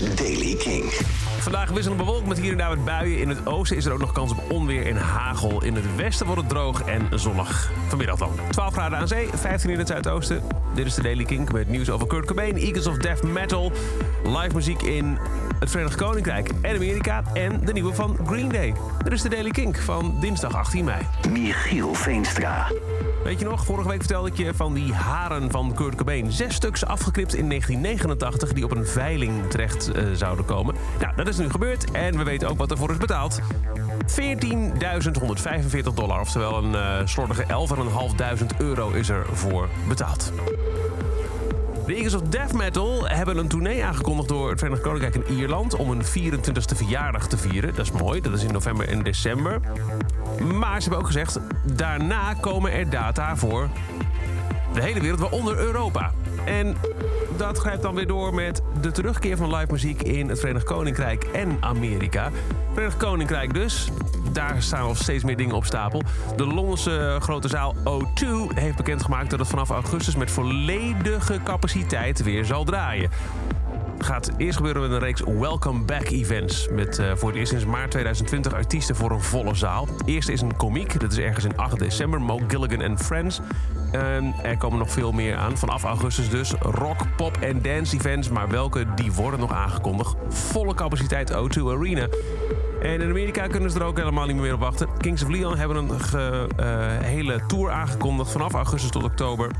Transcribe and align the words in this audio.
Daily 0.00 0.54
King. 0.54 0.84
Vandaag 1.38 1.70
wisselend 1.70 2.00
bewolkt 2.00 2.26
met 2.26 2.38
hier 2.38 2.52
en 2.52 2.58
daar 2.58 2.68
wat 2.68 2.84
buien. 2.84 3.18
In 3.18 3.28
het 3.28 3.46
oosten 3.46 3.76
is 3.76 3.84
er 3.84 3.92
ook 3.92 4.00
nog 4.00 4.12
kans 4.12 4.30
op 4.30 4.50
onweer 4.50 4.86
en 4.86 4.96
hagel. 4.96 5.62
In 5.62 5.74
het 5.74 5.96
westen 5.96 6.26
wordt 6.26 6.40
het 6.40 6.50
droog 6.50 6.82
en 6.82 7.08
zonnig. 7.14 7.70
Vanmiddag 7.88 8.18
dan. 8.18 8.30
12 8.50 8.72
graden 8.72 8.98
aan 8.98 9.08
zee, 9.08 9.28
15 9.34 9.70
in 9.70 9.78
het 9.78 9.88
zuidoosten. 9.88 10.42
Dit 10.74 10.86
is 10.86 10.94
de 10.94 11.02
Daily 11.02 11.24
Kink 11.24 11.52
met 11.52 11.68
nieuws 11.68 11.90
over 11.90 12.06
Kurt 12.06 12.26
Cobain, 12.26 12.56
Eagles 12.56 12.86
of 12.86 12.96
Death 12.96 13.22
Metal. 13.22 13.72
Live 14.24 14.54
muziek 14.54 14.82
in 14.82 15.18
het 15.60 15.70
Verenigd 15.70 15.96
Koninkrijk 15.96 16.50
en 16.62 16.76
Amerika. 16.76 17.22
En 17.32 17.60
de 17.64 17.72
nieuwe 17.72 17.94
van 17.94 18.18
Green 18.26 18.48
Day. 18.48 18.74
Dit 19.02 19.12
is 19.12 19.22
de 19.22 19.28
Daily 19.28 19.50
Kink 19.50 19.78
van 19.78 20.16
dinsdag 20.20 20.54
18 20.54 20.84
mei. 20.84 21.02
Michiel 21.30 21.94
Veenstra. 21.94 22.70
Weet 23.24 23.38
je 23.38 23.44
nog, 23.44 23.64
vorige 23.64 23.88
week 23.88 23.98
vertelde 23.98 24.28
ik 24.28 24.36
je 24.36 24.54
van 24.54 24.74
die 24.74 24.92
haren 24.92 25.50
van 25.50 25.74
Kurt 25.74 25.94
Cobain. 25.94 26.32
Zes 26.32 26.54
stuks 26.54 26.84
afgeknipt 26.84 27.34
in 27.34 27.48
1989 27.48 28.52
die 28.52 28.64
op 28.64 28.70
een 28.70 28.86
veiling 28.86 29.50
terecht 29.50 29.92
eh, 29.92 30.04
zouden 30.12 30.44
komen. 30.44 30.74
Nou, 31.00 31.16
dat 31.16 31.28
is 31.28 31.36
nu 31.36 31.50
gebeurd 31.50 31.90
en 31.90 32.16
we 32.16 32.24
weten 32.24 32.48
ook 32.48 32.58
wat 32.58 32.70
ervoor 32.70 32.90
is 32.90 32.96
betaald. 32.96 33.40
14.145 34.06 35.94
dollar, 35.94 36.20
oftewel 36.20 36.64
een 36.64 36.72
uh, 36.72 36.96
slordige 37.04 37.44
11.500 37.44 38.46
euro 38.58 38.90
is 38.90 39.08
er 39.08 39.26
voor 39.32 39.68
betaald. 39.88 40.32
De 41.86 41.94
Eagles 41.94 42.14
of 42.14 42.22
Death 42.22 42.52
Metal 42.52 43.08
hebben 43.08 43.36
een 43.36 43.48
tournee 43.48 43.84
aangekondigd 43.84 44.28
door 44.28 44.50
het 44.50 44.58
Verenigd 44.58 44.82
Koninkrijk 44.82 45.14
en 45.14 45.34
Ierland 45.34 45.74
om 45.74 45.90
hun 45.90 46.04
24e 46.04 46.76
verjaardag 46.76 47.28
te 47.28 47.36
vieren. 47.36 47.74
Dat 47.74 47.84
is 47.84 47.92
mooi, 47.92 48.20
dat 48.20 48.32
is 48.32 48.44
in 48.44 48.52
november 48.52 48.88
en 48.88 49.02
december. 49.02 49.60
Maar 50.54 50.76
ze 50.76 50.80
hebben 50.82 50.98
ook 50.98 51.06
gezegd, 51.06 51.38
daarna 51.64 52.34
komen 52.34 52.72
er 52.72 52.90
data 52.90 53.36
voor 53.36 53.68
de 54.74 54.82
hele 54.82 55.00
wereld, 55.00 55.20
waaronder 55.20 55.58
Europa. 55.58 56.12
En 56.44 56.76
dat 57.36 57.58
grijpt 57.58 57.82
dan 57.82 57.94
weer 57.94 58.06
door 58.06 58.34
met 58.34 58.62
de 58.80 58.92
terugkeer 58.92 59.36
van 59.36 59.54
live 59.54 59.72
muziek 59.72 60.02
in 60.02 60.28
het 60.28 60.40
Verenigd 60.40 60.64
Koninkrijk 60.64 61.24
en 61.24 61.56
Amerika. 61.60 62.30
Verenigd 62.72 62.96
Koninkrijk 62.96 63.54
dus. 63.54 63.90
Daar 64.32 64.62
staan 64.62 64.82
al 64.82 64.94
steeds 64.94 65.24
meer 65.24 65.36
dingen 65.36 65.54
op 65.54 65.64
stapel. 65.64 66.02
De 66.36 66.46
Londense 66.46 67.16
grote 67.20 67.48
zaal 67.48 67.74
O2 67.76 68.54
heeft 68.54 68.76
bekendgemaakt 68.76 69.30
dat 69.30 69.38
het 69.38 69.48
vanaf 69.48 69.70
augustus 69.70 70.16
met 70.16 70.30
volledige 70.30 71.38
capaciteit 71.44 72.22
weer 72.22 72.44
zal 72.44 72.64
draaien 72.64 73.10
gaat 74.04 74.30
eerst 74.36 74.56
gebeuren 74.56 74.82
met 74.82 74.90
een 74.90 74.98
reeks 74.98 75.22
Welcome 75.38 75.84
Back 75.84 76.08
events. 76.08 76.68
Met 76.68 76.98
uh, 76.98 77.12
voor 77.14 77.28
het 77.28 77.38
eerst 77.38 77.50
sinds 77.50 77.64
maart 77.64 77.90
2020 77.90 78.54
artiesten 78.54 78.96
voor 78.96 79.10
een 79.10 79.22
volle 79.22 79.54
zaal. 79.54 79.88
Eerst 80.04 80.28
is 80.28 80.40
een 80.40 80.56
komiek, 80.56 81.00
dat 81.00 81.12
is 81.12 81.18
ergens 81.18 81.44
in 81.44 81.56
8 81.56 81.78
december. 81.78 82.20
Mo 82.20 82.40
Gilligan 82.48 82.82
and 82.82 83.00
Friends. 83.00 83.40
En 83.92 84.34
er 84.42 84.56
komen 84.56 84.78
nog 84.78 84.90
veel 84.90 85.12
meer 85.12 85.36
aan. 85.36 85.58
Vanaf 85.58 85.84
augustus 85.84 86.30
dus 86.30 86.52
rock, 86.60 87.16
pop 87.16 87.36
en 87.36 87.62
dance 87.62 87.96
events. 87.96 88.28
Maar 88.28 88.48
welke, 88.48 88.86
die 88.94 89.12
worden 89.12 89.40
nog 89.40 89.52
aangekondigd. 89.52 90.14
Volle 90.28 90.74
capaciteit 90.74 91.32
O2 91.32 91.62
Arena. 91.62 92.08
En 92.82 93.00
in 93.00 93.08
Amerika 93.08 93.46
kunnen 93.46 93.70
ze 93.70 93.78
er 93.78 93.86
ook 93.86 93.98
helemaal 93.98 94.26
niet 94.26 94.36
meer 94.36 94.54
op 94.54 94.60
wachten. 94.60 94.88
Kings 94.98 95.22
of 95.22 95.28
Leon 95.28 95.56
hebben 95.56 95.76
een 95.76 96.00
ge, 96.00 96.48
uh, 96.60 96.66
hele 97.06 97.40
tour 97.46 97.70
aangekondigd 97.70 98.30
vanaf 98.30 98.52
augustus 98.52 98.90
tot 98.90 99.04
oktober. 99.04 99.50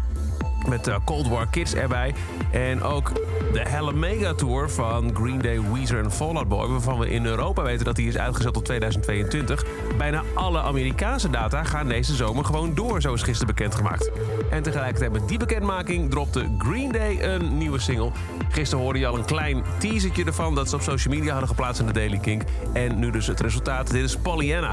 Met 0.68 0.88
uh, 0.88 0.94
Cold 1.04 1.28
War 1.28 1.46
Kids 1.46 1.74
erbij. 1.74 2.14
En 2.50 2.82
ook 2.82 3.12
de 3.52 3.60
Hella 3.60 3.90
Mega 3.90 4.34
Tour 4.34 4.70
van 4.70 5.14
Green 5.14 5.40
Day, 5.40 5.60
Weezer 5.72 5.98
en 5.98 6.12
Fall 6.12 6.34
Out 6.34 6.48
Boy... 6.48 6.68
waarvan 6.68 6.98
we 6.98 7.10
in 7.10 7.26
Europa 7.26 7.62
weten 7.62 7.84
dat 7.84 7.96
die 7.96 8.08
is 8.08 8.18
uitgezet 8.18 8.52
tot 8.52 8.64
2022. 8.64 9.64
Bijna 9.98 10.22
alle 10.34 10.60
Amerikaanse 10.60 11.30
data 11.30 11.64
gaan 11.64 11.88
deze 11.88 12.14
zomer 12.14 12.44
gewoon 12.44 12.74
door, 12.74 13.00
zo 13.00 13.14
is 13.14 13.22
gisteren 13.22 13.54
bekendgemaakt. 13.54 14.10
En 14.50 14.62
tegelijkertijd 14.62 15.12
met 15.12 15.28
die 15.28 15.38
bekendmaking 15.38 16.10
dropte 16.10 16.54
Green 16.58 16.92
Day 16.92 17.22
een 17.22 17.58
nieuwe 17.58 17.78
single. 17.78 18.10
Gisteren 18.48 18.84
hoorde 18.84 18.98
je 18.98 19.06
al 19.06 19.18
een 19.18 19.24
klein 19.24 19.64
teasertje 19.78 20.24
ervan... 20.24 20.54
dat 20.54 20.68
ze 20.68 20.76
op 20.76 20.82
social 20.82 21.14
media 21.14 21.30
hadden 21.30 21.48
geplaatst 21.48 21.80
in 21.80 21.86
de 21.86 21.92
Daily 21.92 22.18
Kink. 22.18 22.42
En 22.72 22.98
nu 22.98 23.10
dus 23.10 23.26
het 23.26 23.40
resultaat. 23.40 23.90
Dit 23.90 24.04
is 24.04 24.16
Pollyanna. 24.16 24.72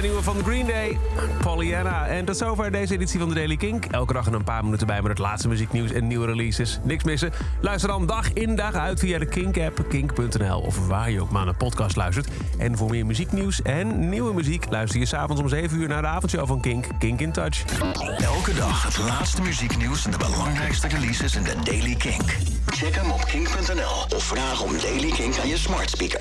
Nieuwe 0.00 0.22
van 0.22 0.44
Green 0.44 0.66
Day, 0.66 0.98
Pollyanna. 1.40 2.06
En 2.06 2.24
tot 2.24 2.36
zover 2.36 2.70
deze 2.70 2.94
editie 2.94 3.18
van 3.18 3.28
de 3.28 3.34
Daily 3.34 3.56
Kink. 3.56 3.84
Elke 3.84 4.12
dag 4.12 4.26
een 4.26 4.44
paar 4.44 4.64
minuten 4.64 4.86
bij 4.86 5.02
met 5.02 5.10
het 5.10 5.18
laatste 5.18 5.48
muzieknieuws 5.48 5.92
en 5.92 6.06
nieuwe 6.06 6.26
releases. 6.26 6.78
Niks 6.82 7.04
missen. 7.04 7.32
Luister 7.60 7.88
dan 7.88 8.06
dag 8.06 8.32
in 8.32 8.56
dag 8.56 8.74
uit 8.74 8.98
via 8.98 9.18
de 9.18 9.26
Kink-app, 9.26 9.84
kink.nl... 9.88 10.60
of 10.60 10.86
waar 10.86 11.10
je 11.10 11.20
ook 11.20 11.30
maar 11.30 11.46
een 11.46 11.56
podcast 11.56 11.96
luistert. 11.96 12.28
En 12.58 12.76
voor 12.76 12.90
meer 12.90 13.06
muzieknieuws 13.06 13.62
en 13.62 14.08
nieuwe 14.08 14.34
muziek... 14.34 14.70
luister 14.70 15.00
je 15.00 15.06
s'avonds 15.06 15.42
om 15.42 15.48
7 15.48 15.80
uur 15.80 15.88
naar 15.88 16.02
de 16.02 16.08
avondshow 16.08 16.46
van 16.46 16.60
Kink, 16.60 16.86
Kink 16.98 17.20
in 17.20 17.32
Touch. 17.32 17.64
Elke 18.18 18.54
dag 18.54 18.82
het 18.82 18.98
laatste 18.98 19.42
muzieknieuws 19.42 20.04
en 20.04 20.10
de 20.10 20.18
belangrijkste 20.18 20.88
releases 20.88 21.36
in 21.36 21.42
de 21.42 21.54
Daily 21.64 21.94
Kink. 21.94 22.36
Check 22.66 22.94
hem 22.94 23.10
op 23.10 23.24
kink.nl 23.24 24.16
of 24.16 24.24
vraag 24.24 24.62
om 24.62 24.72
Daily 24.82 25.10
Kink 25.10 25.38
aan 25.38 25.48
je 25.48 25.56
smart 25.56 25.90
speaker. 25.90 26.16